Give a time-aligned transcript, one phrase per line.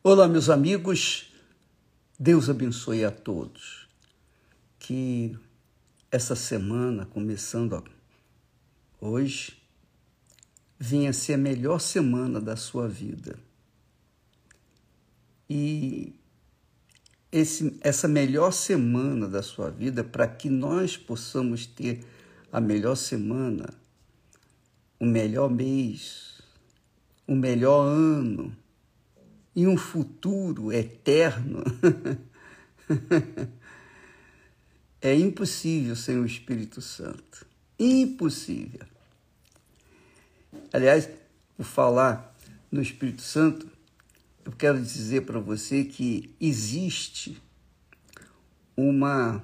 [0.00, 1.26] Olá, meus amigos.
[2.16, 3.88] Deus abençoe a todos.
[4.78, 5.36] Que
[6.08, 7.82] essa semana, começando
[9.00, 9.60] hoje,
[10.78, 13.40] venha ser a melhor semana da sua vida.
[15.50, 16.14] E
[17.32, 22.06] esse, essa melhor semana da sua vida, para que nós possamos ter
[22.52, 23.74] a melhor semana,
[25.00, 26.40] o melhor mês,
[27.26, 28.56] o melhor ano
[29.58, 31.64] e um futuro eterno,
[35.02, 37.44] é impossível sem o Espírito Santo.
[37.76, 38.86] Impossível.
[40.72, 41.10] Aliás,
[41.56, 42.36] por falar
[42.70, 43.68] no Espírito Santo,
[44.44, 47.42] eu quero dizer para você que existe
[48.76, 49.42] uma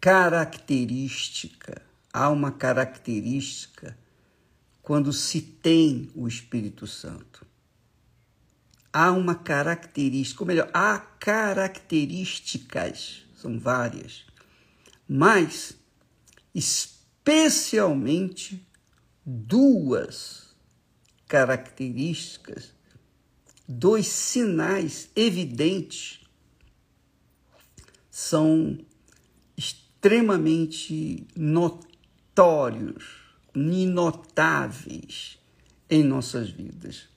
[0.00, 1.80] característica,
[2.12, 3.96] há uma característica
[4.82, 7.46] quando se tem o Espírito Santo.
[8.92, 14.24] Há uma característica, ou melhor, há características, são várias,
[15.08, 15.76] mas
[16.54, 18.64] especialmente
[19.24, 20.54] duas
[21.26, 22.74] características,
[23.68, 26.20] dois sinais evidentes
[28.10, 28.78] são
[29.56, 33.04] extremamente notórios,
[33.54, 35.38] inotáveis
[35.90, 37.08] em nossas vidas.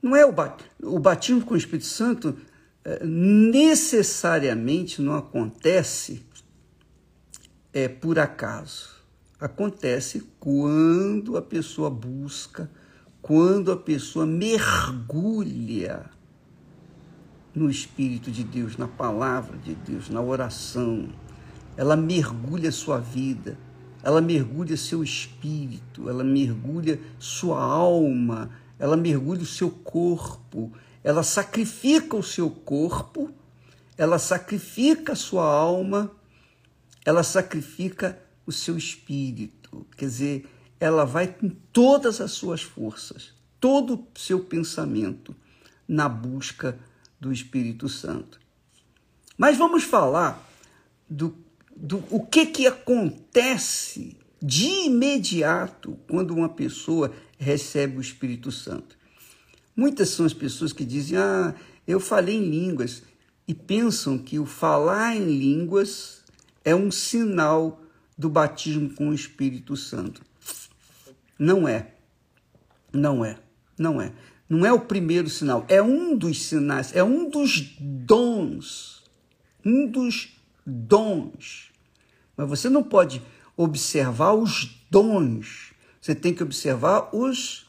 [0.00, 0.34] Não é o,
[0.82, 2.36] o batismo com o Espírito Santo
[2.84, 6.26] eh, necessariamente não acontece
[7.72, 8.98] é por acaso.
[9.40, 12.70] Acontece quando a pessoa busca,
[13.20, 16.10] quando a pessoa mergulha
[17.54, 21.08] no Espírito de Deus, na palavra de Deus, na oração.
[21.76, 23.58] Ela mergulha sua vida,
[24.02, 32.16] ela mergulha seu espírito, ela mergulha sua alma, ela mergulha o seu corpo, ela sacrifica
[32.16, 33.32] o seu corpo,
[33.96, 36.10] ela sacrifica a sua alma,
[37.04, 39.86] ela sacrifica o seu espírito.
[39.96, 45.34] Quer dizer, ela vai com todas as suas forças, todo o seu pensamento
[45.86, 46.78] na busca
[47.18, 48.38] do Espírito Santo.
[49.36, 50.46] Mas vamos falar
[51.08, 51.36] do,
[51.74, 58.96] do o que, que acontece de imediato quando uma pessoa recebe o Espírito Santo.
[59.76, 61.54] Muitas são as pessoas que dizem: Ah,
[61.86, 63.02] eu falei em línguas,
[63.46, 66.22] e pensam que o falar em línguas
[66.64, 67.80] é um sinal
[68.16, 70.22] do batismo com o Espírito Santo.
[71.38, 71.94] Não é.
[72.92, 73.38] Não é.
[73.78, 74.12] Não é.
[74.48, 79.04] Não é o primeiro sinal, é um dos sinais, é um dos dons.
[79.64, 81.70] Um dos dons.
[82.34, 83.22] Mas você não pode
[83.58, 87.66] observar os dons, você tem que observar os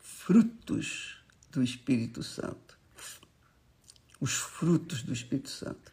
[0.00, 1.14] frutos
[1.52, 2.76] do Espírito Santo.
[4.20, 5.92] Os frutos do Espírito Santo.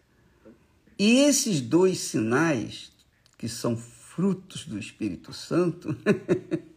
[0.98, 2.92] E esses dois sinais,
[3.38, 5.96] que são frutos do Espírito Santo,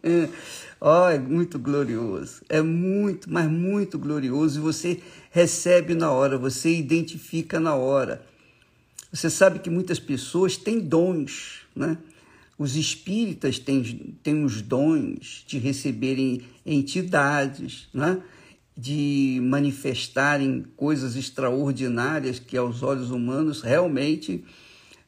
[0.79, 6.69] oh, é muito glorioso, é muito, mas muito glorioso, e você recebe na hora, você
[6.75, 8.23] identifica na hora.
[9.11, 11.97] Você sabe que muitas pessoas têm dons, né?
[12.57, 18.21] Os espíritas têm, têm os dons de receberem entidades, né?
[18.75, 24.43] de manifestarem coisas extraordinárias que aos olhos humanos realmente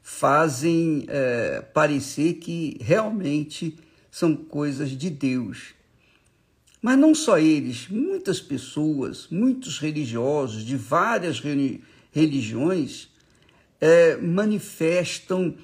[0.02, 3.78] fazem é, parecer que realmente
[4.10, 5.74] são coisas de Deus.
[6.82, 11.40] Mas não só eles, muitas pessoas, muitos religiosos de várias
[12.10, 13.08] religiões
[13.80, 15.54] é, manifestam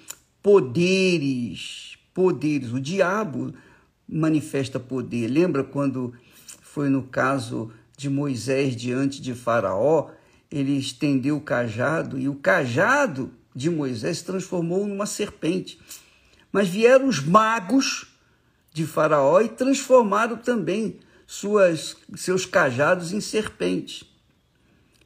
[0.46, 2.72] poderes, poderes.
[2.72, 3.52] O diabo
[4.08, 5.26] manifesta poder.
[5.26, 6.14] Lembra quando
[6.62, 10.12] foi no caso de Moisés diante de Faraó,
[10.48, 15.80] ele estendeu o cajado e o cajado de Moisés se transformou numa serpente.
[16.52, 18.06] Mas vieram os magos
[18.72, 24.04] de Faraó e transformaram também suas, seus cajados em serpentes.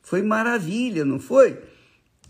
[0.03, 1.70] Foi maravilha, não foi?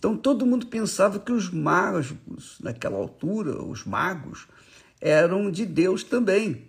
[0.01, 2.15] Então todo mundo pensava que os magos,
[2.59, 4.49] naquela altura, os magos,
[5.01, 6.65] eram de Deus também.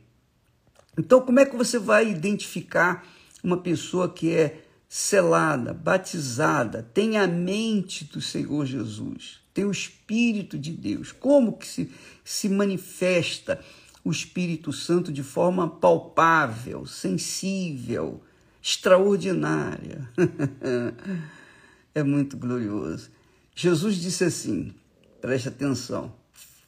[0.96, 3.04] Então, como é que você vai identificar
[3.44, 9.42] uma pessoa que é selada, batizada, tem a mente do Senhor Jesus?
[9.54, 11.12] tem o Espírito de Deus.
[11.12, 11.92] Como que se,
[12.24, 13.60] se manifesta
[14.04, 18.22] o Espírito Santo de forma palpável, sensível,
[18.62, 20.10] extraordinária?
[21.94, 23.10] é muito glorioso.
[23.56, 24.74] Jesus disse assim,
[25.20, 26.14] preste atenção,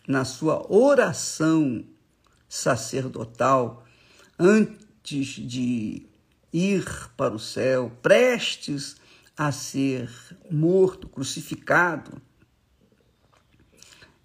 [0.08, 1.86] na sua oração
[2.48, 3.86] sacerdotal,
[4.38, 6.06] antes de
[6.52, 8.96] ir para o céu, prestes
[9.36, 10.10] a ser
[10.52, 12.22] morto, crucificado,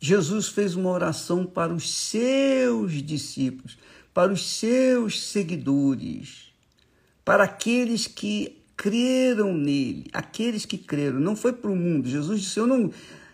[0.00, 3.78] Jesus fez uma oração para os seus discípulos,
[4.14, 6.52] para os seus seguidores,
[7.24, 11.18] para aqueles que creram nele, aqueles que creram.
[11.18, 12.08] Não foi para o mundo.
[12.08, 12.90] Jesus disse: Eu não,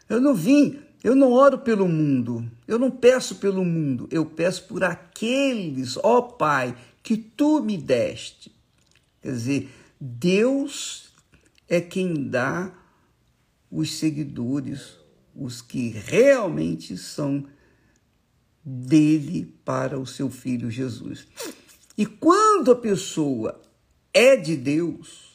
[0.09, 4.67] eu não vim, eu não oro pelo mundo, eu não peço pelo mundo, eu peço
[4.67, 8.51] por aqueles, ó Pai, que tu me deste.
[9.21, 9.71] Quer dizer,
[10.01, 11.13] Deus
[11.69, 12.73] é quem dá
[13.71, 14.99] os seguidores,
[15.37, 17.45] os que realmente são
[18.65, 21.27] dele para o seu filho Jesus.
[21.99, 23.61] E quando a pessoa
[24.13, 25.34] é de Deus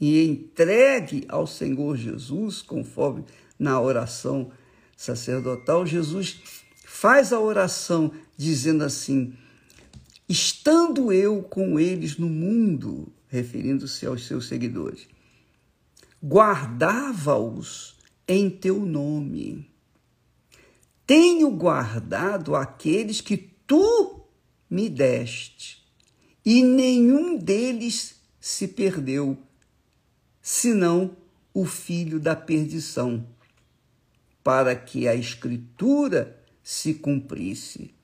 [0.00, 3.24] e entregue ao Senhor Jesus, conforme
[3.58, 4.50] na oração
[4.96, 6.40] sacerdotal, Jesus
[6.84, 9.34] faz a oração dizendo assim:
[10.28, 15.06] estando eu com eles no mundo, referindo-se aos seus seguidores,
[16.22, 17.96] guardava-os
[18.26, 19.68] em teu nome.
[21.06, 24.26] Tenho guardado aqueles que tu
[24.70, 25.84] me deste,
[26.44, 29.38] e nenhum deles se perdeu,
[30.46, 31.16] senão
[31.54, 33.26] o filho da perdição,
[34.42, 37.94] para que a escritura se cumprisse,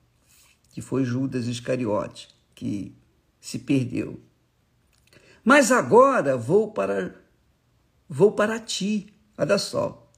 [0.71, 2.95] que foi Judas Iscariote que
[3.39, 4.19] se perdeu.
[5.43, 7.15] Mas agora vou para
[8.09, 9.13] vou para ti.
[9.37, 10.11] Olha só.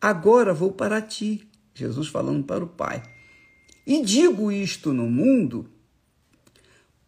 [0.00, 1.46] Agora vou para ti.
[1.74, 3.02] Jesus falando para o Pai.
[3.86, 5.70] E digo isto no mundo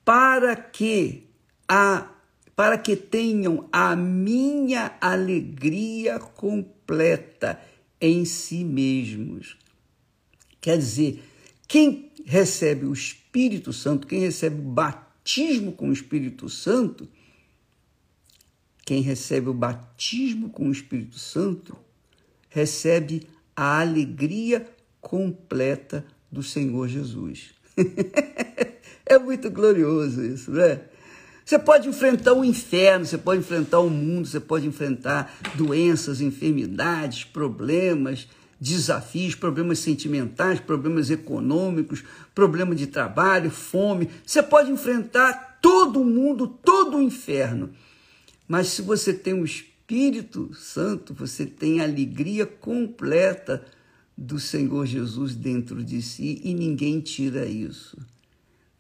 [0.05, 1.27] para que
[1.67, 2.18] a
[2.59, 7.57] para que tenham a minha alegria completa
[8.01, 9.57] em si mesmos.
[10.61, 11.23] Quer dizer,
[11.69, 17.09] quem recebe o Espírito Santo, quem recebe o batismo com o Espírito Santo,
[18.85, 21.79] quem recebe o batismo com o Espírito Santo
[22.49, 23.23] recebe
[23.55, 24.69] a alegria
[25.01, 27.55] completa do Senhor Jesus.
[29.07, 30.81] é muito glorioso isso, né?
[31.49, 37.25] Você pode enfrentar o inferno, você pode enfrentar o mundo, você pode enfrentar doenças, enfermidades,
[37.25, 38.29] problemas,
[38.61, 42.05] desafios, problemas sentimentais, problemas econômicos,
[42.35, 44.11] problema de trabalho, fome.
[44.27, 47.71] Você pode enfrentar todo o mundo, todo o inferno.
[48.47, 53.65] Mas se você tem o Espírito Santo, você tem a alegria completa
[54.15, 57.97] do Senhor Jesus dentro de si e ninguém tira isso.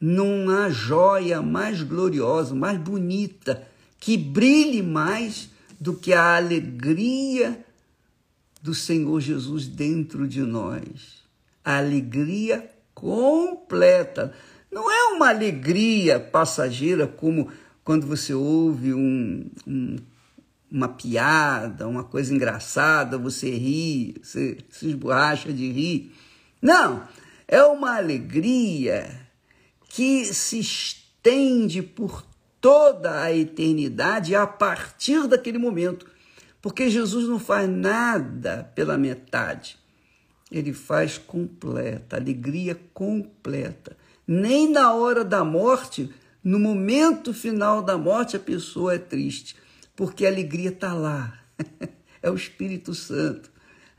[0.00, 3.66] Não há joia mais gloriosa, mais bonita,
[3.98, 5.50] que brilhe mais
[5.80, 7.64] do que a alegria
[8.62, 11.24] do Senhor Jesus dentro de nós.
[11.64, 14.32] A alegria completa.
[14.70, 17.48] Não é uma alegria passageira como
[17.84, 19.96] quando você ouve um, um,
[20.70, 26.12] uma piada, uma coisa engraçada, você ri, você se esborracha de rir.
[26.60, 27.02] Não,
[27.46, 29.27] é uma alegria
[29.88, 32.24] que se estende por
[32.60, 36.06] toda a eternidade a partir daquele momento.
[36.60, 39.78] Porque Jesus não faz nada pela metade.
[40.50, 43.96] Ele faz completa, alegria completa.
[44.26, 46.10] Nem na hora da morte
[46.42, 49.56] no momento final da morte, a pessoa é triste,
[49.94, 51.38] porque a alegria está lá.
[52.20, 53.48] É o Espírito Santo.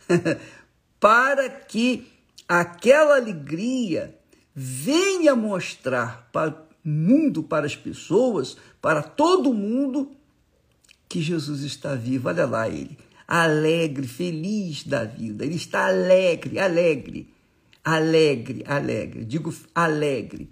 [1.00, 2.06] Para que
[2.46, 4.19] aquela alegria
[4.62, 10.12] venha mostrar para o mundo, para as pessoas, para todo mundo,
[11.08, 12.30] que Jesus está vivo.
[12.30, 12.98] Olha lá ele,
[13.28, 15.46] alegre, feliz da vida.
[15.46, 17.30] Ele está alegre, alegre,
[17.84, 19.24] alegre, alegre.
[19.26, 20.50] Digo alegre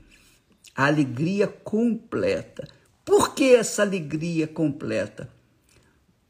[0.77, 2.67] alegria completa.
[3.03, 5.27] Por que essa alegria completa?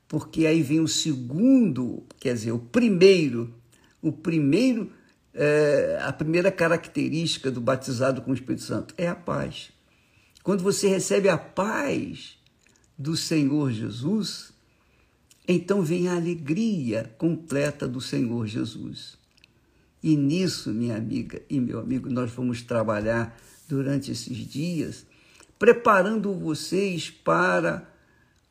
[0.07, 3.53] Porque aí vem o segundo, quer dizer, o primeiro,
[4.01, 4.89] o primeiro,
[5.34, 9.72] é, a primeira característica do batizado com o Espírito Santo é a paz.
[10.43, 12.38] Quando você recebe a paz
[12.98, 14.53] do Senhor Jesus,
[15.48, 19.17] então vem a alegria completa do Senhor Jesus.
[20.01, 25.05] E nisso, minha amiga e meu amigo, nós vamos trabalhar durante esses dias,
[25.60, 27.88] preparando vocês para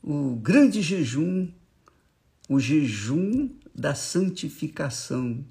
[0.03, 1.49] o grande jejum,
[2.49, 5.45] o jejum da santificação,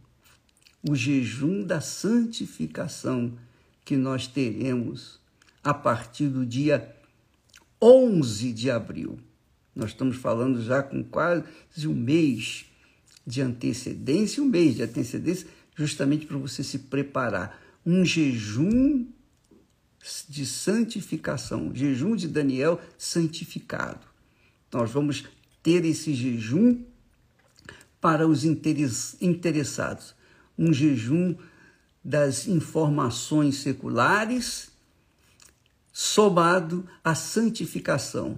[0.88, 3.34] o jejum da santificação
[3.84, 5.20] que nós teremos
[5.64, 6.96] a partir do dia
[7.82, 9.20] 11 de abril.
[9.76, 12.66] Nós estamos falando já com quase um mês
[13.26, 17.62] de antecedência, um mês de antecedência, justamente para você se preparar.
[17.86, 19.06] Um jejum
[20.30, 24.06] de santificação, jejum de Daniel santificado.
[24.72, 25.26] Nós vamos
[25.64, 26.84] ter esse jejum
[28.00, 30.14] para os interessados,
[30.58, 31.36] um jejum
[32.04, 34.72] das informações seculares,
[35.92, 38.38] somado à santificação,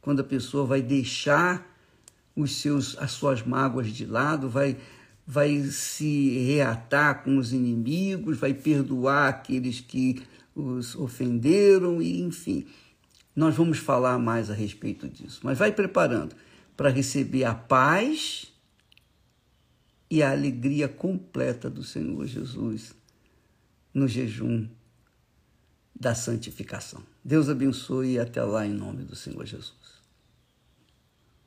[0.00, 1.66] quando a pessoa vai deixar
[2.36, 4.76] os seus, as suas mágoas de lado, vai,
[5.26, 10.22] vai se reatar com os inimigos, vai perdoar aqueles que
[10.54, 12.66] os ofenderam, e enfim.
[13.34, 16.34] Nós vamos falar mais a respeito disso, mas vai preparando
[16.76, 18.52] para receber a paz
[20.10, 22.94] e a alegria completa do Senhor Jesus
[23.92, 24.68] no jejum
[25.98, 27.02] da santificação.
[27.24, 29.85] Deus abençoe e até lá em nome do Senhor Jesus.